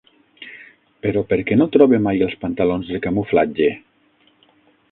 [1.05, 3.69] Però per què no trobe mai els pantalons de camuflatge?